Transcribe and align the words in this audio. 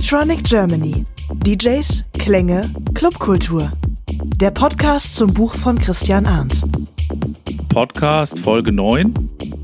Electronic 0.00 0.44
Germany. 0.44 1.04
DJs, 1.46 2.06
Klänge, 2.18 2.62
Clubkultur. 2.94 3.70
Der 4.36 4.50
Podcast 4.50 5.14
zum 5.14 5.34
Buch 5.34 5.52
von 5.52 5.78
Christian 5.78 6.24
Arndt. 6.24 6.62
Podcast 7.68 8.38
Folge 8.38 8.72
9. 8.72 9.12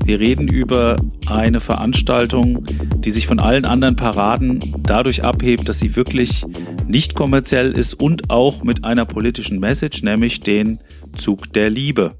Wir 0.05 0.19
reden 0.19 0.47
über 0.47 0.97
eine 1.25 1.59
Veranstaltung, 1.59 2.63
die 2.99 3.09
sich 3.09 3.25
von 3.25 3.39
allen 3.39 3.65
anderen 3.65 3.95
Paraden 3.95 4.59
dadurch 4.83 5.23
abhebt, 5.23 5.67
dass 5.67 5.79
sie 5.79 5.95
wirklich 5.95 6.45
nicht 6.85 7.15
kommerziell 7.15 7.71
ist 7.71 7.95
und 7.95 8.29
auch 8.29 8.63
mit 8.63 8.83
einer 8.83 9.05
politischen 9.05 9.59
Message, 9.59 10.03
nämlich 10.03 10.39
den 10.39 10.79
Zug 11.15 11.51
der 11.53 11.71
Liebe. 11.71 12.13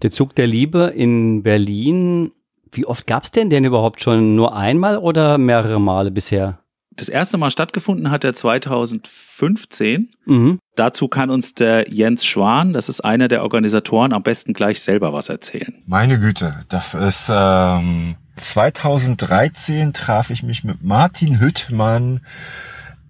Der 0.00 0.10
Zug 0.10 0.34
der 0.34 0.46
Liebe 0.46 0.94
in 0.96 1.42
Berlin, 1.42 2.32
wie 2.72 2.86
oft 2.86 3.06
gab 3.06 3.24
es 3.24 3.30
denn 3.30 3.50
denn 3.50 3.66
überhaupt 3.66 4.00
schon? 4.00 4.36
Nur 4.36 4.56
einmal 4.56 4.96
oder 4.96 5.36
mehrere 5.36 5.78
Male 5.78 6.10
bisher? 6.10 6.60
Das 6.98 7.08
erste 7.08 7.38
Mal 7.38 7.52
stattgefunden 7.52 8.10
hat 8.10 8.24
er 8.24 8.34
2015. 8.34 10.10
Mhm. 10.26 10.58
Dazu 10.74 11.06
kann 11.06 11.30
uns 11.30 11.54
der 11.54 11.88
Jens 11.88 12.26
Schwan, 12.26 12.72
das 12.72 12.88
ist 12.88 13.00
einer 13.00 13.28
der 13.28 13.42
Organisatoren, 13.42 14.12
am 14.12 14.24
besten 14.24 14.52
gleich 14.52 14.80
selber 14.80 15.12
was 15.12 15.28
erzählen. 15.28 15.74
Meine 15.86 16.18
Güte, 16.18 16.56
das 16.68 16.94
ist 16.94 17.30
ähm, 17.32 18.16
2013 18.36 19.92
traf 19.92 20.30
ich 20.30 20.42
mich 20.42 20.64
mit 20.64 20.82
Martin 20.82 21.38
Hüttmann 21.40 22.20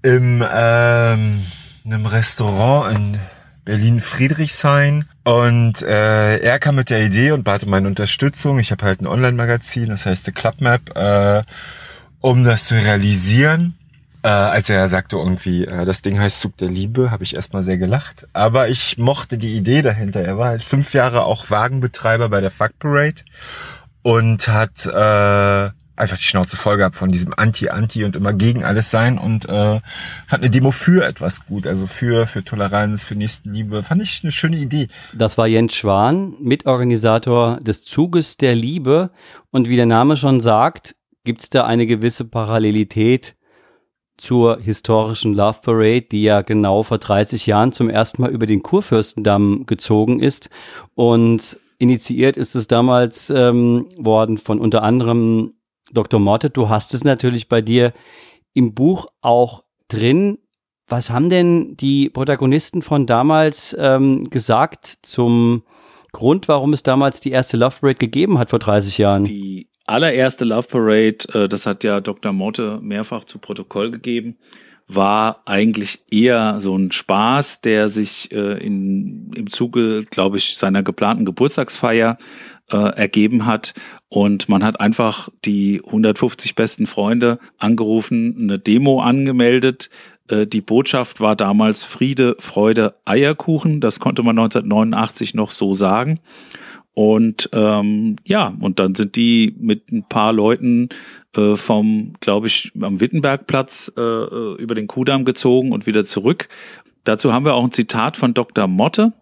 im 0.02 0.44
ähm, 0.52 1.42
einem 1.84 2.06
Restaurant 2.06 2.94
in 2.94 3.18
Berlin 3.64 4.00
Friedrichshain 4.00 5.06
und 5.24 5.80
äh, 5.82 6.38
er 6.38 6.58
kam 6.58 6.74
mit 6.74 6.90
der 6.90 7.04
Idee 7.04 7.32
und 7.32 7.44
bat 7.44 7.64
um 7.64 7.70
meine 7.70 7.88
Unterstützung. 7.88 8.58
Ich 8.58 8.70
habe 8.70 8.84
halt 8.84 9.00
ein 9.00 9.06
Online-Magazin, 9.06 9.88
das 9.88 10.04
heißt 10.04 10.26
The 10.26 10.32
Club 10.32 10.60
Map, 10.60 10.94
äh, 10.94 11.42
um 12.20 12.44
das 12.44 12.66
zu 12.66 12.74
realisieren. 12.74 13.77
Äh, 14.22 14.28
als 14.28 14.68
er 14.68 14.88
sagte 14.88 15.16
irgendwie, 15.16 15.64
äh, 15.64 15.84
das 15.84 16.02
Ding 16.02 16.18
heißt 16.18 16.40
Zug 16.40 16.56
der 16.56 16.68
Liebe, 16.68 17.10
habe 17.10 17.24
ich 17.24 17.34
erstmal 17.36 17.62
sehr 17.62 17.78
gelacht. 17.78 18.26
Aber 18.32 18.68
ich 18.68 18.98
mochte 18.98 19.38
die 19.38 19.56
Idee 19.56 19.82
dahinter. 19.82 20.20
Er 20.20 20.38
war 20.38 20.48
halt 20.48 20.62
fünf 20.62 20.92
Jahre 20.92 21.24
auch 21.24 21.50
Wagenbetreiber 21.50 22.28
bei 22.28 22.40
der 22.40 22.50
Fuck 22.50 22.78
Parade 22.78 23.22
und 24.02 24.48
hat 24.48 24.86
äh, 24.86 25.70
einfach 25.98 26.16
die 26.16 26.24
Schnauze 26.24 26.56
voll 26.56 26.78
gehabt 26.78 26.96
von 26.96 27.10
diesem 27.10 27.34
Anti-Anti 27.36 28.04
und 28.04 28.16
immer 28.16 28.32
gegen 28.32 28.64
alles 28.64 28.90
sein 28.90 29.18
und 29.18 29.46
äh, 29.46 29.80
fand 30.26 30.42
eine 30.42 30.50
Demo 30.50 30.70
für 30.70 31.06
etwas 31.06 31.46
gut, 31.46 31.66
also 31.66 31.86
für 31.86 32.26
für 32.26 32.44
Toleranz, 32.44 33.04
für 33.04 33.14
Nächstenliebe. 33.14 33.82
Fand 33.82 34.02
ich 34.02 34.20
eine 34.22 34.32
schöne 34.32 34.56
Idee. 34.56 34.88
Das 35.12 35.38
war 35.38 35.46
Jens 35.46 35.74
Schwan, 35.74 36.34
Mitorganisator 36.40 37.58
des 37.60 37.82
Zuges 37.82 38.36
der 38.36 38.54
Liebe 38.54 39.10
und 39.50 39.68
wie 39.68 39.76
der 39.76 39.86
Name 39.86 40.16
schon 40.16 40.40
sagt, 40.40 40.94
gibt 41.24 41.42
es 41.42 41.50
da 41.50 41.64
eine 41.64 41.86
gewisse 41.86 42.24
Parallelität 42.24 43.36
zur 44.18 44.58
historischen 44.60 45.32
Love 45.32 45.60
Parade, 45.62 46.02
die 46.02 46.22
ja 46.22 46.42
genau 46.42 46.82
vor 46.82 46.98
30 46.98 47.46
Jahren 47.46 47.72
zum 47.72 47.88
ersten 47.88 48.20
Mal 48.20 48.30
über 48.30 48.46
den 48.46 48.62
Kurfürstendamm 48.62 49.64
gezogen 49.64 50.20
ist. 50.20 50.50
Und 50.94 51.58
initiiert 51.78 52.36
ist 52.36 52.54
es 52.54 52.66
damals 52.66 53.30
ähm, 53.30 53.86
worden 53.96 54.36
von 54.36 54.60
unter 54.60 54.82
anderem 54.82 55.54
Dr. 55.92 56.20
Morte. 56.20 56.50
Du 56.50 56.68
hast 56.68 56.92
es 56.94 57.04
natürlich 57.04 57.48
bei 57.48 57.62
dir 57.62 57.94
im 58.52 58.74
Buch 58.74 59.06
auch 59.22 59.64
drin. 59.86 60.38
Was 60.88 61.10
haben 61.10 61.30
denn 61.30 61.76
die 61.76 62.10
Protagonisten 62.10 62.82
von 62.82 63.06
damals 63.06 63.76
ähm, 63.78 64.30
gesagt 64.30 64.98
zum 65.02 65.62
Grund, 66.12 66.48
warum 66.48 66.72
es 66.72 66.82
damals 66.82 67.20
die 67.20 67.30
erste 67.30 67.56
Love 67.56 67.76
Parade 67.80 67.98
gegeben 67.98 68.38
hat 68.38 68.50
vor 68.50 68.58
30 68.58 68.98
Jahren? 68.98 69.24
Die 69.24 69.67
allererste 69.88 70.44
Love 70.44 70.68
Parade, 70.68 71.18
äh, 71.32 71.48
das 71.48 71.66
hat 71.66 71.84
ja 71.84 72.00
Dr. 72.00 72.32
Motte 72.32 72.78
mehrfach 72.82 73.24
zu 73.24 73.38
Protokoll 73.38 73.90
gegeben, 73.90 74.36
war 74.86 75.42
eigentlich 75.44 76.00
eher 76.10 76.60
so 76.60 76.76
ein 76.76 76.92
Spaß, 76.92 77.60
der 77.60 77.88
sich 77.88 78.32
äh, 78.32 78.64
in, 78.64 79.30
im 79.34 79.50
Zuge, 79.50 80.04
glaube 80.04 80.38
ich, 80.38 80.56
seiner 80.56 80.82
geplanten 80.82 81.24
Geburtstagsfeier 81.24 82.16
äh, 82.70 82.76
ergeben 82.76 83.44
hat. 83.44 83.74
Und 84.08 84.48
man 84.48 84.64
hat 84.64 84.80
einfach 84.80 85.28
die 85.44 85.82
150 85.84 86.54
besten 86.54 86.86
Freunde 86.86 87.38
angerufen, 87.58 88.36
eine 88.38 88.58
Demo 88.58 89.00
angemeldet. 89.00 89.90
Die 90.30 90.60
Botschaft 90.60 91.22
war 91.22 91.36
damals 91.36 91.84
Friede, 91.84 92.36
Freude, 92.38 92.96
Eierkuchen. 93.06 93.80
Das 93.80 93.98
konnte 93.98 94.22
man 94.22 94.38
1989 94.38 95.32
noch 95.32 95.50
so 95.50 95.72
sagen. 95.72 96.20
Und 96.98 97.48
ähm, 97.52 98.16
ja, 98.24 98.56
und 98.58 98.80
dann 98.80 98.96
sind 98.96 99.14
die 99.14 99.54
mit 99.60 99.92
ein 99.92 100.02
paar 100.02 100.32
Leuten 100.32 100.88
äh, 101.36 101.54
vom, 101.54 102.14
glaube 102.18 102.48
ich, 102.48 102.72
am 102.80 103.00
Wittenbergplatz 103.00 103.92
äh, 103.96 104.00
äh, 104.00 104.56
über 104.56 104.74
den 104.74 104.88
Kudamm 104.88 105.24
gezogen 105.24 105.70
und 105.70 105.86
wieder 105.86 106.04
zurück. 106.04 106.48
Dazu 107.04 107.32
haben 107.32 107.44
wir 107.44 107.54
auch 107.54 107.62
ein 107.62 107.70
Zitat 107.70 108.16
von 108.16 108.34
Dr. 108.34 108.66
Motte. 108.66 109.12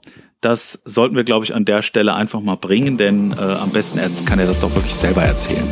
Das 0.41 0.81
sollten 0.87 1.17
wir, 1.17 1.25
glaube 1.25 1.45
ich, 1.45 1.55
an 1.55 1.67
der 1.67 1.83
Stelle 1.83 2.15
einfach 2.15 2.41
mal 2.41 2.57
bringen, 2.57 2.97
denn 2.97 3.33
äh, 3.33 3.41
am 3.43 3.69
besten 3.69 4.01
kann 4.25 4.39
er 4.39 4.47
das 4.47 4.63
doch 4.63 4.75
wirklich 4.75 4.95
selber 4.95 5.25
erzählen. 5.25 5.69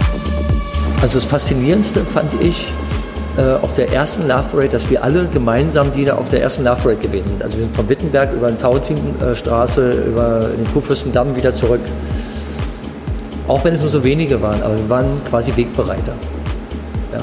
Also 1.01 1.15
das 1.15 1.25
Faszinierendste 1.25 2.05
fand 2.05 2.35
ich, 2.43 2.67
äh, 3.37 3.55
auf 3.62 3.75
der 3.75 3.93
ersten 3.93 4.28
Love 4.28 4.45
Parade, 4.53 4.69
dass 4.69 4.89
wir 4.89 5.03
alle 5.03 5.27
gemeinsam 5.27 5.93
die 5.93 6.05
da 6.05 6.15
auf 6.15 6.28
der 6.28 6.43
ersten 6.43 6.62
Love 6.62 6.83
Parade 6.83 7.00
gewesen 7.00 7.27
sind. 7.31 7.43
Also 7.43 7.59
wir 7.59 7.65
sind 7.65 7.77
von 7.77 7.89
Wittenberg 7.89 8.33
über 8.33 8.49
die 8.49 8.59
Tauzienstraße, 8.59 9.91
über 9.91 10.41
den 10.56 10.72
Kurfürstendamm 10.72 11.34
wieder 11.34 11.53
zurück. 11.53 11.81
Auch 13.49 13.65
wenn 13.65 13.75
es 13.75 13.81
nur 13.81 13.91
so 13.91 14.05
wenige 14.05 14.41
waren, 14.41 14.62
aber 14.62 14.77
wir 14.77 14.89
waren 14.89 15.21
quasi 15.28 15.55
Wegbereiter. 15.56 16.15
Ja? 17.12 17.19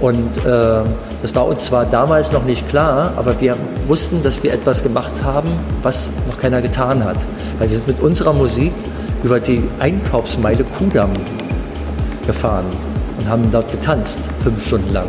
Und 0.00 0.36
äh, 0.44 0.86
das 1.22 1.34
war 1.34 1.46
uns 1.46 1.64
zwar 1.64 1.86
damals 1.86 2.30
noch 2.32 2.44
nicht 2.44 2.68
klar, 2.68 3.12
aber 3.16 3.40
wir 3.40 3.56
wussten, 3.86 4.22
dass 4.22 4.42
wir 4.42 4.52
etwas 4.52 4.82
gemacht 4.82 5.12
haben, 5.24 5.48
was 5.82 6.08
noch 6.28 6.38
keiner 6.38 6.60
getan 6.60 7.04
hat. 7.04 7.18
Weil 7.58 7.70
wir 7.70 7.76
sind 7.76 7.86
mit 7.86 8.00
unserer 8.00 8.32
Musik 8.32 8.72
über 9.22 9.40
die 9.40 9.62
Einkaufsmeile 9.80 10.64
Kudamm 10.64 11.12
gefahren 12.26 12.66
und 13.22 13.30
haben 13.30 13.50
dort 13.50 13.70
getanzt, 13.70 14.18
fünf 14.42 14.64
Stunden 14.66 14.92
lang. 14.92 15.06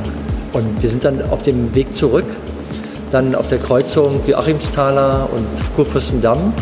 Und 0.53 0.81
wir 0.81 0.89
sind 0.89 1.03
dann 1.03 1.21
auf 1.29 1.41
dem 1.41 1.73
Weg 1.73 1.95
zurück, 1.95 2.25
dann 3.11 3.35
auf 3.35 3.47
der 3.47 3.57
Kreuzung 3.57 4.21
Joachimsthaler 4.27 5.27
und 5.31 5.75
Kurfürstendamm, 5.75 6.53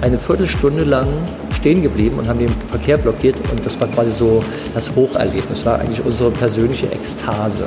eine 0.00 0.18
Viertelstunde 0.18 0.84
lang 0.84 1.08
stehen 1.54 1.82
geblieben 1.82 2.18
und 2.18 2.28
haben 2.28 2.38
den 2.38 2.50
Verkehr 2.68 2.98
blockiert 2.98 3.36
und 3.50 3.64
das 3.64 3.80
war 3.80 3.88
quasi 3.88 4.10
so 4.10 4.42
das 4.74 4.94
Hocherlebnis, 4.94 5.64
war 5.64 5.78
eigentlich 5.78 6.04
unsere 6.04 6.30
persönliche 6.30 6.90
Ekstase. 6.92 7.64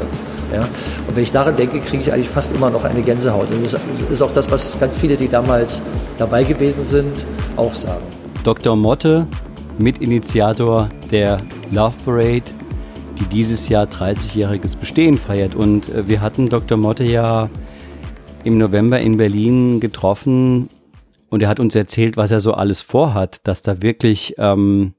Ja? 0.54 0.62
Und 0.62 1.16
wenn 1.16 1.24
ich 1.24 1.32
daran 1.32 1.56
denke, 1.56 1.80
kriege 1.80 2.04
ich 2.04 2.14
eigentlich 2.14 2.30
fast 2.30 2.56
immer 2.56 2.70
noch 2.70 2.84
eine 2.84 3.02
Gänsehaut. 3.02 3.50
Und 3.52 3.66
das 3.66 3.80
ist 4.12 4.22
auch 4.22 4.32
das, 4.32 4.50
was 4.52 4.80
ganz 4.80 4.98
viele, 4.98 5.18
die 5.18 5.28
damals 5.28 5.82
dabei 6.18 6.44
gewesen 6.44 6.86
sind, 6.86 7.14
auch 7.56 7.74
sagen. 7.74 8.04
Dr. 8.44 8.76
Motte, 8.76 9.28
Mitinitiator 9.80 10.90
der 11.12 11.38
Love 11.72 11.96
Parade, 12.06 12.44
die 13.20 13.26
dieses 13.26 13.70
Jahr 13.70 13.86
30-jähriges 13.86 14.78
Bestehen 14.78 15.18
feiert. 15.18 15.56
Und 15.56 15.90
äh, 15.90 16.08
wir 16.08 16.22
hatten 16.22 16.50
Dr. 16.50 16.78
Motte 16.78 17.04
ja 17.04 17.50
im 18.44 18.58
November 18.58 19.00
in 19.00 19.18
Berlin 19.18 19.80
getroffen 19.80 20.70
und 21.30 21.44
er 21.44 21.50
hat 21.50 21.60
uns 21.60 21.76
erzählt, 21.76 22.18
was 22.18 22.32
er 22.32 22.40
so 22.40 22.54
alles 22.54 22.82
vorhat, 22.82 23.42
dass 23.48 23.62
da 23.62 23.82
wirklich 23.82 24.36
ähm, 24.38 24.94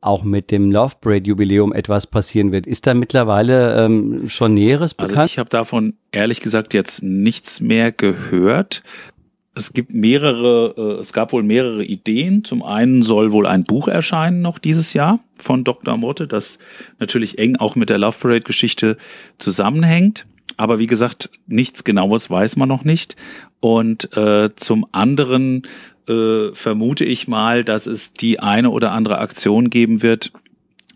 auch 0.00 0.22
mit 0.22 0.50
dem 0.50 0.70
Love 0.70 0.94
Parade 1.00 1.28
Jubiläum 1.28 1.72
etwas 1.72 2.06
passieren 2.06 2.52
wird. 2.52 2.66
Ist 2.66 2.86
da 2.86 2.94
mittlerweile 2.94 3.84
ähm, 3.84 4.28
schon 4.28 4.54
Näheres 4.54 4.94
bekannt? 4.94 5.18
Also 5.18 5.26
ich 5.26 5.38
habe 5.38 5.50
davon 5.50 5.94
ehrlich 6.12 6.40
gesagt 6.40 6.72
jetzt 6.72 7.02
nichts 7.02 7.60
mehr 7.60 7.92
gehört 7.92 8.82
es 9.54 9.72
gibt 9.72 9.92
mehrere, 9.92 10.74
äh, 10.76 11.00
es 11.00 11.12
gab 11.12 11.32
wohl 11.32 11.42
mehrere 11.42 11.84
Ideen. 11.84 12.44
Zum 12.44 12.62
einen 12.62 13.02
soll 13.02 13.32
wohl 13.32 13.46
ein 13.46 13.64
Buch 13.64 13.88
erscheinen 13.88 14.42
noch 14.42 14.58
dieses 14.58 14.92
Jahr 14.92 15.20
von 15.36 15.64
Dr. 15.64 15.96
Motte, 15.96 16.26
das 16.26 16.58
natürlich 16.98 17.38
eng 17.38 17.56
auch 17.56 17.74
mit 17.74 17.90
der 17.90 17.98
Love 17.98 18.18
Parade 18.20 18.40
Geschichte 18.40 18.96
zusammenhängt. 19.38 20.26
Aber 20.56 20.78
wie 20.78 20.86
gesagt, 20.86 21.30
nichts 21.46 21.84
Genaues 21.84 22.30
weiß 22.30 22.56
man 22.56 22.68
noch 22.68 22.84
nicht. 22.84 23.16
Und 23.60 24.16
äh, 24.16 24.54
zum 24.54 24.86
anderen 24.92 25.62
äh, 26.06 26.52
vermute 26.52 27.04
ich 27.04 27.28
mal, 27.28 27.64
dass 27.64 27.86
es 27.86 28.12
die 28.12 28.40
eine 28.40 28.70
oder 28.70 28.92
andere 28.92 29.18
Aktion 29.18 29.70
geben 29.70 30.02
wird, 30.02 30.32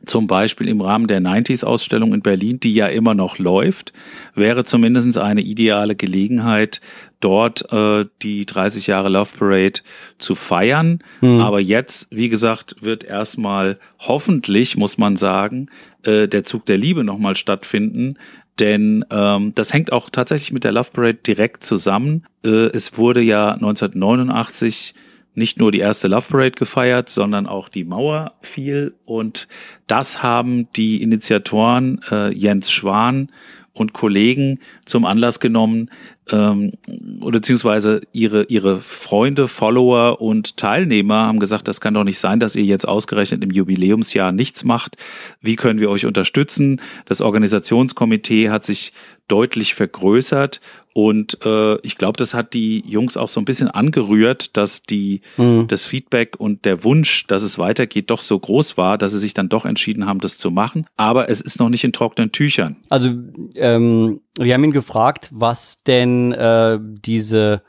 zum 0.07 0.27
Beispiel 0.27 0.69
im 0.69 0.81
Rahmen 0.81 1.07
der 1.07 1.21
90s-Ausstellung 1.21 2.15
in 2.15 2.23
Berlin, 2.23 2.61
die 2.61 2.75
ja 2.75 2.87
immer 2.87 3.15
noch 3.15 3.39
läuft, 3.39 3.93
wäre 4.35 4.65
zumindest 4.65 5.19
eine 5.19 5.43
ideale 5.43 5.97
Gelegenheit, 5.97 6.81
dort 7.21 7.73
äh, 7.73 8.07
die 8.23 8.47
30 8.47 8.87
Jahre 8.87 9.09
Love 9.09 9.31
Parade 9.39 9.81
zu 10.19 10.35
feiern. 10.35 11.03
Mhm. 11.21 11.41
Aber 11.41 11.61
jetzt, 11.61 12.07
wie 12.11 12.29
gesagt, 12.29 12.77
wird 12.81 13.05
erstmal 13.05 13.79
hoffentlich, 13.99 14.77
muss 14.77 14.99
man 14.99 15.17
sagen, 15.17 15.69
äh, 16.03 16.29
der 16.29 16.45
Zug 16.45 16.67
der 16.67 16.79
Liebe 16.79 17.05
nochmal 17.05 17.37
stattfinden. 17.37 18.19
Denn 18.61 19.05
ähm, 19.11 19.53
das 19.55 19.73
hängt 19.73 19.93
auch 19.93 20.11
tatsächlich 20.11 20.53
mit 20.53 20.65
der 20.65 20.73
Love 20.73 20.91
Parade 20.93 21.15
direkt 21.15 21.65
zusammen. 21.65 22.27
Äh, 22.45 22.67
es 22.73 22.97
wurde 22.97 23.21
ja 23.21 23.53
1989 23.53 24.95
nicht 25.35 25.59
nur 25.59 25.73
die 25.73 25.81
erste 25.81 26.09
Love 26.09 26.29
Parade 26.31 26.53
gefeiert, 26.53 27.09
sondern 27.09 27.47
auch 27.47 27.69
die 27.69 27.85
Mauer 27.85 28.35
fiel. 28.43 28.95
Und 29.05 29.49
das 29.87 30.23
haben 30.23 30.69
die 30.77 31.03
Initiatoren 31.03 32.01
äh, 32.11 32.33
Jens 32.33 32.71
Schwan 32.71 33.31
und 33.73 33.93
Kollegen 33.93 34.61
zum 34.87 35.05
Anlass 35.05 35.41
genommen, 35.41 35.91
ähm, 36.31 36.73
oder 37.21 37.39
beziehungsweise 37.39 38.01
ihre, 38.13 38.45
ihre 38.45 38.81
Freunde, 38.81 39.47
Follower 39.47 40.21
und 40.23 40.57
Teilnehmer 40.57 41.27
haben 41.27 41.39
gesagt, 41.39 41.69
das 41.69 41.81
kann 41.81 41.93
doch 41.93 42.05
nicht 42.05 42.19
sein, 42.19 42.41
dass 42.41 42.57
ihr 42.57 42.65
jetzt 42.65 42.89
ausgerechnet 42.89 43.43
im 43.45 43.51
Jubiläumsjahr 43.51 44.33
nichts 44.33 44.65
macht. 44.65 44.97
Wie 45.43 45.57
können 45.57 45.81
wir 45.81 45.91
euch 45.91 46.07
unterstützen? 46.07 46.81
Das 47.05 47.21
Organisationskomitee 47.21 48.49
hat 48.49 48.65
sich 48.65 48.93
deutlich 49.29 49.75
vergrößert 49.75 50.61
und 50.95 51.45
äh, 51.45 51.77
ich 51.81 51.99
glaube, 51.99 52.17
das 52.17 52.35
hat 52.35 52.55
die 52.55 52.85
Jungs 52.87 53.17
auch 53.17 53.29
so 53.29 53.41
ein 53.41 53.45
bisschen 53.45 53.69
angerührt, 53.69 54.57
dass 54.57 54.85
die 54.85 55.23
mhm. 55.37 55.67
das 55.67 55.87
Feedback 55.87 56.37
und 56.39 56.65
der 56.65 56.85
Wunsch, 56.85 57.27
dass 57.27 57.43
es 57.43 57.59
weitergeht, 57.59 58.11
doch 58.11 58.21
so 58.21 58.39
groß 58.39 58.77
war, 58.77 58.97
dass 58.97 59.11
sie 59.11 59.19
sich 59.19 59.35
dann 59.35 59.49
doch 59.49 59.65
entschieden 59.65 60.07
haben, 60.07 60.21
das 60.21 60.39
zu 60.39 60.53
machen. 60.53 60.87
Aber 60.97 61.29
es 61.29 61.41
ist 61.41 61.59
noch 61.59 61.69
nicht 61.69 61.83
in 61.83 61.93
trockenen 61.93 62.31
Tüchern. 62.31 62.77
Also 62.91 63.11
ähm, 63.57 64.21
wir 64.39 64.55
haben 64.55 64.63
ihn 64.63 64.71
gefragt, 64.71 65.31
was 65.33 65.83
denn 65.83 66.33
äh, 66.33 66.79
diese 66.81 67.63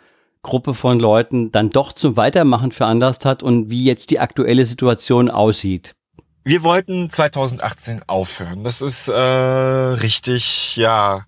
Gruppe 0.43 0.75
von 0.75 0.99
Leuten 0.99 1.51
dann 1.51 1.71
doch 1.71 1.93
zum 1.93 2.17
Weitermachen 2.17 2.71
veranlasst 2.71 3.25
hat 3.25 3.41
und 3.41 3.71
wie 3.71 3.83
jetzt 3.83 4.11
die 4.11 4.19
aktuelle 4.19 4.67
Situation 4.67 5.31
aussieht. 5.31 5.95
Wir 6.43 6.61
wollten 6.61 7.09
2018 7.09 8.03
aufhören. 8.05 8.63
Das 8.63 8.83
ist 8.83 9.07
äh, 9.07 9.13
richtig, 9.15 10.75
ja, 10.77 11.25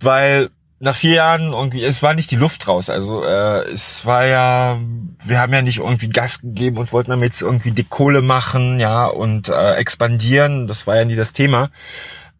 weil 0.00 0.50
nach 0.80 0.96
vier 0.96 1.16
Jahren 1.16 1.52
irgendwie, 1.52 1.84
es 1.84 2.02
war 2.02 2.14
nicht 2.14 2.30
die 2.30 2.36
Luft 2.36 2.66
raus. 2.66 2.88
Also 2.88 3.22
äh, 3.22 3.70
es 3.70 4.06
war 4.06 4.26
ja, 4.26 4.80
wir 5.24 5.38
haben 5.38 5.52
ja 5.52 5.60
nicht 5.60 5.78
irgendwie 5.78 6.08
Gas 6.08 6.40
gegeben 6.40 6.78
und 6.78 6.92
wollten 6.92 7.10
damit 7.10 7.32
jetzt 7.32 7.42
irgendwie 7.42 7.72
die 7.72 7.84
Kohle 7.84 8.22
machen, 8.22 8.80
ja, 8.80 9.06
und 9.06 9.50
äh, 9.50 9.74
expandieren. 9.74 10.66
Das 10.66 10.86
war 10.86 10.96
ja 10.96 11.04
nie 11.04 11.16
das 11.16 11.34
Thema. 11.34 11.70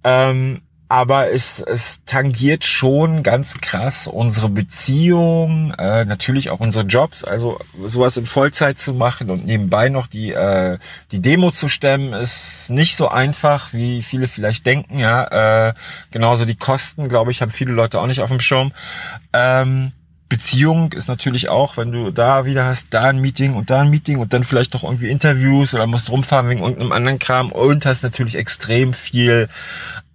Ähm, 0.05 0.63
aber 0.91 1.31
es, 1.31 1.61
es 1.61 2.05
tangiert 2.05 2.65
schon 2.65 3.23
ganz 3.23 3.61
krass 3.61 4.09
unsere 4.09 4.49
Beziehung, 4.49 5.73
äh, 5.79 6.05
natürlich 6.05 6.51
auch 6.51 6.59
unsere 6.59 6.85
Jobs. 6.85 7.23
Also 7.23 7.61
sowas 7.87 8.17
in 8.17 8.27
Vollzeit 8.27 8.77
zu 8.77 8.93
machen 8.93 9.31
und 9.31 9.47
nebenbei 9.47 9.89
noch 9.89 10.09
die 10.09 10.33
äh, 10.33 10.79
die 11.13 11.23
Demo 11.23 11.53
zu 11.53 11.69
stemmen, 11.69 12.13
ist 12.13 12.71
nicht 12.71 12.97
so 12.97 13.09
einfach, 13.09 13.73
wie 13.73 14.03
viele 14.03 14.27
vielleicht 14.27 14.67
denken. 14.67 14.99
Ja, 14.99 15.69
äh, 15.69 15.75
genauso 16.11 16.45
die 16.45 16.57
Kosten, 16.57 17.07
glaube 17.07 17.31
ich, 17.31 17.41
haben 17.41 17.53
viele 17.53 17.71
Leute 17.71 18.01
auch 18.01 18.09
nicht 18.09 18.21
auf 18.21 18.31
dem 18.31 18.41
Schirm. 18.41 18.73
Ähm, 19.33 19.93
Beziehung 20.29 20.93
ist 20.93 21.09
natürlich 21.09 21.49
auch, 21.49 21.77
wenn 21.77 21.93
du 21.93 22.11
da 22.11 22.47
wieder 22.47 22.65
hast, 22.65 22.89
da 22.91 23.05
ein 23.05 23.21
Meeting 23.21 23.55
und 23.55 23.71
da 23.71 23.83
ein 23.83 23.91
Meeting 23.91 24.19
und 24.19 24.33
dann 24.33 24.45
vielleicht 24.45 24.75
noch 24.75 24.83
irgendwie 24.83 25.11
Interviews 25.11 25.75
oder 25.75 25.87
musst 25.87 26.11
rumfahren 26.11 26.49
wegen 26.49 26.61
irgendeinem 26.61 26.93
anderen 26.93 27.19
Kram 27.21 27.53
und 27.53 27.85
hast 27.85 28.03
natürlich 28.03 28.37
extrem 28.37 28.93
viel 28.93 29.49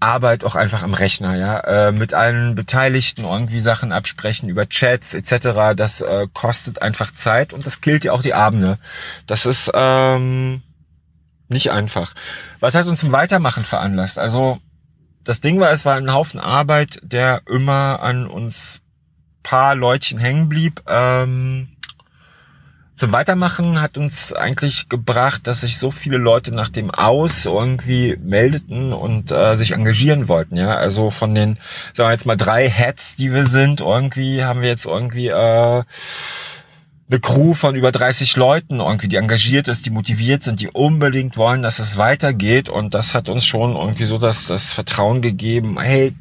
Arbeit 0.06 0.44
auch 0.44 0.56
einfach 0.56 0.84
am 0.84 0.94
Rechner, 0.94 1.36
ja, 1.36 1.60
äh, 1.88 1.92
mit 1.92 2.14
allen 2.14 2.54
Beteiligten 2.56 3.24
irgendwie 3.24 3.60
Sachen 3.60 3.92
absprechen 3.92 4.50
über 4.50 4.70
Chats 4.70 5.14
etc. 5.14 5.76
Das 5.76 6.02
äh, 6.02 6.28
kostet 6.34 6.82
einfach 6.82 7.14
Zeit 7.14 7.54
und 7.54 7.66
das 7.66 7.82
killt 7.82 8.04
ja 8.04 8.12
auch 8.14 8.22
die 8.22 8.36
Abende. 8.36 8.78
Das 9.26 9.46
ist 9.46 9.72
ähm, 9.74 10.62
nicht 11.48 11.72
einfach. 11.72 12.14
Was 12.60 12.76
hat 12.76 12.86
uns 12.86 13.00
zum 13.00 13.12
Weitermachen 13.12 13.66
veranlasst? 13.66 14.20
Also 14.20 14.60
das 15.24 15.42
Ding 15.42 15.60
war, 15.60 15.72
es 15.72 15.86
war 15.86 15.96
ein 15.96 16.14
Haufen 16.14 16.40
Arbeit, 16.40 17.00
der 17.04 17.42
immer 17.48 18.00
an 18.02 18.28
uns 18.28 18.82
paar 19.42 19.76
Leutchen 19.76 20.20
hängen 20.20 20.50
blieb. 20.50 20.82
Ähm, 20.88 21.75
zum 22.96 23.12
Weitermachen 23.12 23.82
hat 23.82 23.98
uns 23.98 24.32
eigentlich 24.32 24.88
gebracht, 24.88 25.48
dass 25.48 25.62
sich 25.62 25.78
so 25.78 25.92
viele 25.92 26.18
Leute 26.18 26.54
nach 26.54 26.70
dem 26.70 26.92
Aus 26.92 27.46
irgendwie 27.46 28.18
meldeten 28.24 28.94
und 28.94 29.32
äh, 29.32 29.56
sich 29.58 29.72
engagieren 29.72 30.30
wollten. 30.30 30.56
Ja, 30.56 30.76
also 30.76 31.12
von 31.12 31.36
den, 31.36 31.58
sagen 31.94 32.10
wir 32.10 32.14
jetzt 32.14 32.26
mal 32.26 32.38
drei 32.38 32.70
Heads, 32.70 33.18
die 33.18 33.34
wir 33.34 33.46
sind, 33.46 33.82
irgendwie 33.82 34.44
haben 34.44 34.62
wir 34.62 34.70
jetzt 34.70 34.86
irgendwie 34.86 35.28
äh, 35.28 35.84
eine 37.08 37.20
Crew 37.20 37.54
von 37.54 37.76
über 37.76 37.92
30 37.92 38.36
Leuten 38.38 38.80
irgendwie, 38.80 39.10
die 39.10 39.18
engagiert 39.18 39.68
ist, 39.68 39.86
die 39.86 39.92
motiviert 39.92 40.44
sind, 40.44 40.60
die 40.62 40.70
unbedingt 40.70 41.38
wollen, 41.38 41.62
dass 41.62 41.80
es 41.80 41.98
weitergeht. 41.98 42.70
Und 42.70 42.94
das 42.94 43.14
hat 43.14 43.30
uns 43.30 43.46
schon 43.46 43.76
irgendwie 43.76 44.06
so 44.06 44.18
das, 44.18 44.48
das 44.48 44.74
Vertrauen 44.74 45.22
gegeben, 45.22 45.78
hey, 45.80 46.14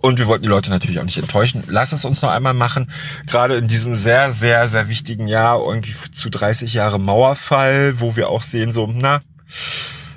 und 0.00 0.18
wir 0.18 0.26
wollten 0.26 0.42
die 0.42 0.48
Leute 0.48 0.70
natürlich 0.70 0.98
auch 1.00 1.04
nicht 1.04 1.18
enttäuschen. 1.18 1.64
Lass 1.66 1.92
es 1.92 2.04
uns 2.04 2.22
noch 2.22 2.30
einmal 2.30 2.54
machen. 2.54 2.90
Gerade 3.26 3.56
in 3.56 3.68
diesem 3.68 3.96
sehr, 3.96 4.32
sehr, 4.32 4.68
sehr 4.68 4.88
wichtigen 4.88 5.26
Jahr, 5.26 5.58
irgendwie 5.58 5.94
zu 6.12 6.30
30 6.30 6.72
Jahre 6.74 6.98
Mauerfall, 6.98 8.00
wo 8.00 8.16
wir 8.16 8.28
auch 8.30 8.42
sehen, 8.42 8.72
so, 8.72 8.86
na, 8.86 9.20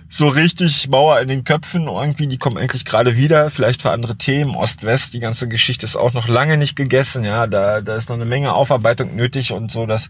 so 0.10 0.28
richtig 0.28 0.90
Mauer 0.90 1.22
in 1.22 1.30
den 1.30 1.46
Köpfen 1.46 1.88
irgendwie, 1.88 2.28
die 2.28 2.38
kommen 2.38 2.58
endlich 2.58 2.84
gerade 2.84 3.16
wieder, 3.16 3.50
vielleicht 3.50 3.82
für 3.82 3.92
andere 3.92 4.18
Themen, 4.18 4.56
Ost-West, 4.56 5.14
die 5.14 5.22
ganze 5.22 5.48
Geschichte 5.48 5.86
ist 5.86 5.96
auch 5.96 6.14
noch 6.14 6.28
lange 6.28 6.58
nicht 6.58 6.76
gegessen, 6.76 7.24
ja, 7.24 7.48
da, 7.48 7.80
da 7.80 7.96
ist 7.96 8.10
noch 8.10 8.18
eine 8.18 8.26
Menge 8.26 8.54
Aufarbeitung 8.54 9.16
nötig 9.16 9.54
und 9.54 9.72
so, 9.72 9.86
dass 9.86 10.10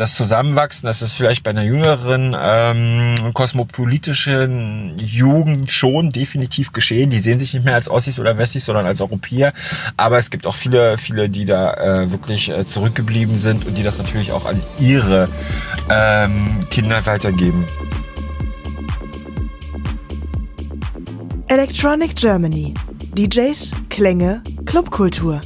das 0.00 0.14
Zusammenwachsen, 0.14 0.86
das 0.86 1.02
ist 1.02 1.12
vielleicht 1.12 1.42
bei 1.42 1.50
einer 1.50 1.62
jüngeren 1.62 2.34
ähm, 2.40 3.34
kosmopolitischen 3.34 4.98
Jugend 4.98 5.70
schon 5.70 6.08
definitiv 6.08 6.72
geschehen. 6.72 7.10
Die 7.10 7.18
sehen 7.18 7.38
sich 7.38 7.52
nicht 7.52 7.66
mehr 7.66 7.74
als 7.74 7.90
Ossis 7.90 8.18
oder 8.18 8.38
Wessis, 8.38 8.64
sondern 8.64 8.86
als 8.86 9.02
Europäer. 9.02 9.52
Aber 9.98 10.16
es 10.16 10.30
gibt 10.30 10.46
auch 10.46 10.54
viele, 10.54 10.96
viele, 10.96 11.28
die 11.28 11.44
da 11.44 11.74
äh, 11.74 12.10
wirklich 12.10 12.48
äh, 12.48 12.64
zurückgeblieben 12.64 13.36
sind 13.36 13.66
und 13.66 13.76
die 13.76 13.82
das 13.82 13.98
natürlich 13.98 14.32
auch 14.32 14.46
an 14.46 14.62
ihre 14.78 15.28
ähm, 15.90 16.66
Kinder 16.70 17.04
weitergeben. 17.04 17.66
Electronic 21.48 22.16
Germany. 22.16 22.72
DJs, 23.18 23.72
Klänge, 23.90 24.42
Clubkultur. 24.64 25.42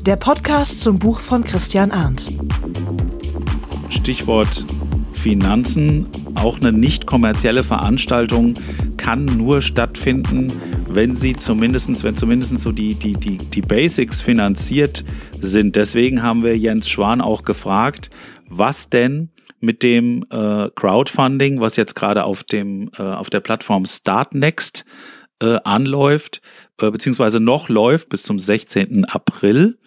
Der 0.00 0.16
Podcast 0.16 0.80
zum 0.80 0.98
Buch 0.98 1.20
von 1.20 1.44
Christian 1.44 1.92
Arndt. 1.92 2.26
Stichwort 3.94 4.64
Finanzen. 5.12 6.06
Auch 6.34 6.60
eine 6.60 6.72
nicht 6.72 7.06
kommerzielle 7.06 7.64
Veranstaltung 7.64 8.54
kann 8.96 9.24
nur 9.24 9.62
stattfinden, 9.62 10.52
wenn 10.88 11.14
sie 11.14 11.36
zumindest, 11.36 12.04
wenn 12.04 12.16
zumindest 12.16 12.58
so 12.58 12.72
die, 12.72 12.94
die, 12.94 13.14
die, 13.14 13.38
die 13.38 13.62
Basics 13.62 14.20
finanziert 14.20 15.04
sind. 15.40 15.76
Deswegen 15.76 16.22
haben 16.22 16.42
wir 16.42 16.58
Jens 16.58 16.88
Schwan 16.88 17.20
auch 17.20 17.44
gefragt, 17.44 18.10
was 18.48 18.90
denn 18.90 19.30
mit 19.60 19.82
dem 19.82 20.24
äh, 20.30 20.68
Crowdfunding, 20.74 21.60
was 21.60 21.76
jetzt 21.76 21.94
gerade 21.94 22.24
auf 22.24 22.44
äh, 22.52 22.86
auf 22.98 23.30
der 23.30 23.40
Plattform 23.40 23.86
Startnext 23.86 24.84
äh, 25.40 25.58
anläuft, 25.64 26.42
äh, 26.80 26.90
beziehungsweise 26.90 27.40
noch 27.40 27.68
läuft 27.68 28.10
bis 28.10 28.22
zum 28.24 28.38
16. 28.38 29.06
April. 29.06 29.78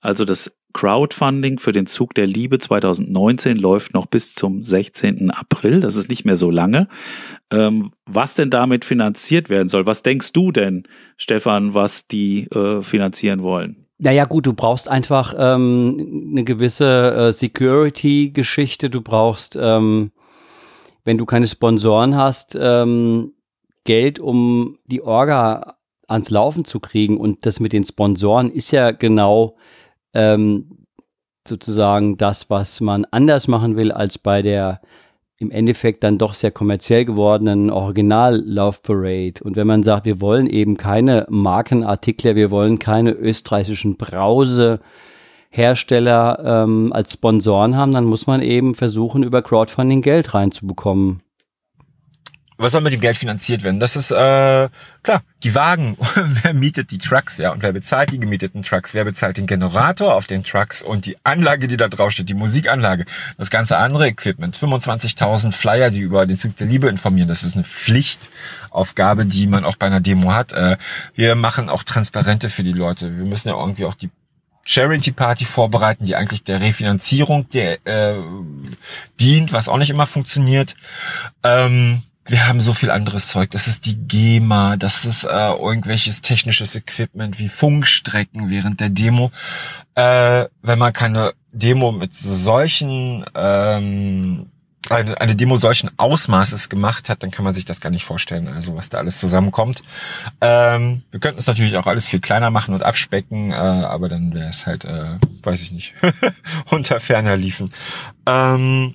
Also 0.00 0.24
das 0.24 0.52
Crowdfunding 0.72 1.58
für 1.58 1.72
den 1.72 1.86
Zug 1.86 2.14
der 2.14 2.26
Liebe 2.26 2.58
2019 2.58 3.58
läuft 3.58 3.94
noch 3.94 4.06
bis 4.06 4.34
zum 4.34 4.62
16. 4.62 5.30
April. 5.30 5.80
Das 5.80 5.96
ist 5.96 6.08
nicht 6.08 6.24
mehr 6.24 6.36
so 6.36 6.50
lange. 6.50 6.88
Ähm, 7.50 7.92
was 8.06 8.34
denn 8.34 8.50
damit 8.50 8.84
finanziert 8.84 9.50
werden 9.50 9.68
soll? 9.68 9.86
Was 9.86 10.02
denkst 10.02 10.32
du 10.32 10.52
denn, 10.52 10.84
Stefan, 11.16 11.74
was 11.74 12.06
die 12.06 12.48
äh, 12.50 12.82
finanzieren 12.82 13.42
wollen? 13.42 13.86
Naja 13.98 14.24
gut, 14.24 14.46
du 14.46 14.52
brauchst 14.52 14.88
einfach 14.88 15.34
ähm, 15.38 16.28
eine 16.32 16.44
gewisse 16.44 17.14
äh, 17.14 17.32
Security-Geschichte. 17.32 18.90
Du 18.90 19.00
brauchst, 19.00 19.56
ähm, 19.60 20.10
wenn 21.04 21.18
du 21.18 21.26
keine 21.26 21.46
Sponsoren 21.46 22.16
hast, 22.16 22.58
ähm, 22.60 23.32
Geld, 23.84 24.18
um 24.18 24.78
die 24.86 25.02
Orga 25.02 25.76
ans 26.08 26.30
Laufen 26.30 26.64
zu 26.64 26.80
kriegen. 26.80 27.16
Und 27.16 27.46
das 27.46 27.60
mit 27.60 27.72
den 27.72 27.84
Sponsoren 27.84 28.50
ist 28.50 28.70
ja 28.70 28.90
genau 28.90 29.56
ähm, 30.14 30.86
sozusagen 31.46 32.16
das, 32.16 32.50
was 32.50 32.80
man 32.80 33.04
anders 33.10 33.48
machen 33.48 33.76
will 33.76 33.92
als 33.92 34.18
bei 34.18 34.42
der 34.42 34.80
im 35.38 35.50
Endeffekt 35.50 36.04
dann 36.04 36.18
doch 36.18 36.34
sehr 36.34 36.52
kommerziell 36.52 37.04
gewordenen 37.04 37.68
Original 37.70 38.40
Love 38.46 38.78
Parade. 38.80 39.42
Und 39.42 39.56
wenn 39.56 39.66
man 39.66 39.82
sagt, 39.82 40.06
wir 40.06 40.20
wollen 40.20 40.46
eben 40.46 40.76
keine 40.76 41.26
Markenartikler, 41.28 42.36
wir 42.36 42.52
wollen 42.52 42.78
keine 42.78 43.10
österreichischen 43.10 43.96
Brausehersteller 43.96 44.78
ähm, 46.44 46.92
als 46.92 47.14
Sponsoren 47.14 47.74
haben, 47.76 47.90
dann 47.92 48.04
muss 48.04 48.28
man 48.28 48.40
eben 48.40 48.76
versuchen, 48.76 49.24
über 49.24 49.42
Crowdfunding 49.42 50.00
Geld 50.00 50.32
reinzubekommen 50.32 51.22
was 52.58 52.72
soll 52.72 52.80
mit 52.80 52.92
dem 52.92 53.00
Geld 53.00 53.16
finanziert 53.16 53.62
werden? 53.64 53.80
Das 53.80 53.96
ist 53.96 54.10
äh, 54.10 54.68
klar, 55.02 55.22
die 55.42 55.54
Wagen, 55.54 55.96
wer 56.42 56.54
mietet 56.54 56.90
die 56.90 56.98
Trucks, 56.98 57.38
ja, 57.38 57.52
und 57.52 57.62
wer 57.62 57.72
bezahlt 57.72 58.12
die 58.12 58.20
gemieteten 58.20 58.62
Trucks, 58.62 58.94
wer 58.94 59.04
bezahlt 59.04 59.36
den 59.36 59.46
Generator 59.46 60.14
auf 60.14 60.26
den 60.26 60.44
Trucks 60.44 60.82
und 60.82 61.06
die 61.06 61.16
Anlage, 61.24 61.68
die 61.68 61.76
da 61.76 61.88
draufsteht, 61.88 62.28
die 62.28 62.34
Musikanlage, 62.34 63.04
das 63.38 63.50
ganze 63.50 63.76
andere 63.78 64.06
Equipment, 64.06 64.56
25.000 64.56 65.52
Flyer, 65.52 65.90
die 65.90 66.00
über 66.00 66.26
den 66.26 66.38
Zug 66.38 66.56
der 66.56 66.66
Liebe 66.66 66.88
informieren, 66.88 67.28
das 67.28 67.42
ist 67.42 67.54
eine 67.54 67.64
Pflichtaufgabe, 67.64 69.26
die 69.26 69.46
man 69.46 69.64
auch 69.64 69.76
bei 69.76 69.86
einer 69.86 70.00
Demo 70.00 70.32
hat. 70.32 70.52
Äh, 70.52 70.76
wir 71.14 71.34
machen 71.34 71.68
auch 71.68 71.82
Transparente 71.82 72.50
für 72.50 72.62
die 72.62 72.72
Leute. 72.72 73.16
Wir 73.16 73.24
müssen 73.24 73.48
ja 73.48 73.58
irgendwie 73.58 73.84
auch 73.84 73.94
die 73.94 74.10
Charity 74.64 75.12
Party 75.12 75.44
vorbereiten, 75.44 76.04
die 76.04 76.14
eigentlich 76.14 76.44
der 76.44 76.60
Refinanzierung 76.60 77.48
der, 77.50 77.84
äh, 77.84 78.20
dient, 79.18 79.52
was 79.52 79.68
auch 79.68 79.76
nicht 79.76 79.90
immer 79.90 80.06
funktioniert. 80.06 80.76
Ähm, 81.42 82.02
wir 82.24 82.46
haben 82.46 82.60
so 82.60 82.72
viel 82.72 82.90
anderes 82.90 83.28
Zeug. 83.28 83.50
Das 83.50 83.66
ist 83.66 83.86
die 83.86 83.96
GEMA, 83.96 84.76
das 84.76 85.04
ist 85.04 85.24
äh, 85.24 85.28
irgendwelches 85.28 86.20
technisches 86.20 86.76
Equipment 86.76 87.38
wie 87.38 87.48
Funkstrecken 87.48 88.50
während 88.50 88.80
der 88.80 88.90
Demo. 88.90 89.30
Äh, 89.94 90.46
wenn 90.62 90.78
man 90.78 90.92
keine 90.92 91.32
Demo 91.52 91.92
mit 91.92 92.14
solchen 92.14 93.24
ähm, 93.34 94.46
eine, 94.90 95.20
eine 95.20 95.36
Demo 95.36 95.56
solchen 95.56 95.90
Ausmaßes 95.96 96.68
gemacht 96.68 97.08
hat, 97.08 97.22
dann 97.22 97.30
kann 97.30 97.44
man 97.44 97.52
sich 97.52 97.64
das 97.64 97.80
gar 97.80 97.90
nicht 97.90 98.04
vorstellen, 98.04 98.48
also 98.48 98.74
was 98.74 98.88
da 98.88 98.98
alles 98.98 99.18
zusammenkommt. 99.18 99.82
Ähm, 100.40 101.02
wir 101.10 101.20
könnten 101.20 101.38
es 101.38 101.46
natürlich 101.46 101.76
auch 101.76 101.86
alles 101.86 102.08
viel 102.08 102.20
kleiner 102.20 102.50
machen 102.50 102.74
und 102.74 102.82
abspecken, 102.82 103.52
äh, 103.52 103.54
aber 103.54 104.08
dann 104.08 104.34
wäre 104.34 104.48
es 104.48 104.66
halt, 104.66 104.84
äh, 104.84 105.18
weiß 105.42 105.62
ich 105.62 105.72
nicht, 105.72 105.94
unter 106.70 107.00
ferner 107.00 107.36
liefen. 107.36 107.72
Ähm, 108.26 108.94